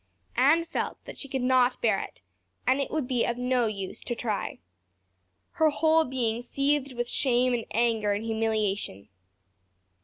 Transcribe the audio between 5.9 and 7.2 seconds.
being seethed with